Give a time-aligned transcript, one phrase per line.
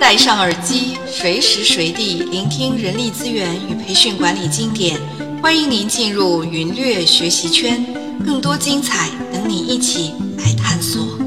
[0.00, 4.98] 戴上耳机，随时随地聆听人力资源与培训管理经典。
[5.42, 7.84] 欢迎您进入云略学习圈，
[8.24, 11.18] 更多精彩等你一起来探索。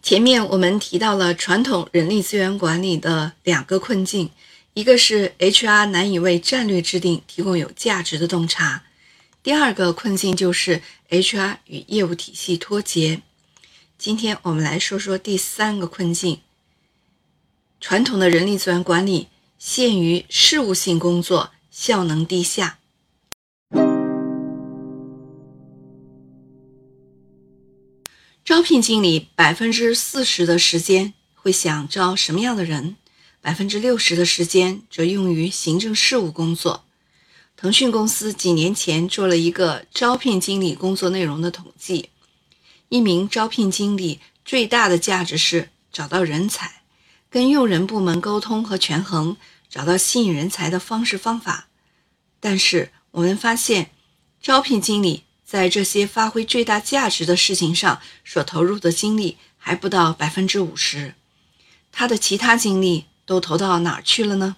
[0.00, 4.30] 前面我们提到了传统人力资源管理的两个困境，
[4.74, 8.84] 一个是 HR 难以为战略制定提供有价值的洞察。
[9.44, 13.20] 第二个困境就是 HR 与业务体系脱节。
[13.98, 16.40] 今天我们来说说第三个困境：
[17.78, 19.28] 传统的人力资源管理
[19.58, 22.78] 限于事务性工作，效能低下。
[28.42, 32.96] 招聘经理百分之四十的时间会想招什么样的人，
[33.42, 36.86] 百分之六十的时间则用于行政事务工作。
[37.64, 42.10] 腾讯公司几年前做了一个招聘经理工作内容的统计，
[42.90, 46.82] 一名招聘经理最大的价值是找到人才，
[47.30, 49.38] 跟用人部门沟通和权衡，
[49.70, 51.68] 找到吸引人才的方式方法。
[52.38, 53.92] 但是我们发现，
[54.42, 61.14] 招聘经理在这些发挥最大价值的事情上所投入的精力还不到百分之五十，
[61.90, 64.56] 他的其他精力都投到哪儿去了呢？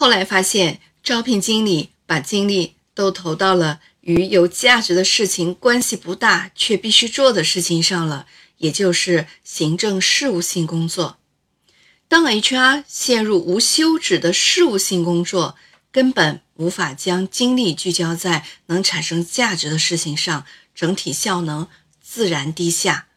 [0.00, 8.26] 后来发现，招聘经理把精力都投到了与有价值的事情关系不大却必须做的事情上了，
[8.56, 11.18] 也就是行政事务性工作。
[12.08, 15.56] 当 HR 陷入无休止的事务性工作，
[15.92, 21.68] 根本无法将精力聚焦在能产生价值的事情上，整体效能
[22.00, 23.08] 自然低下。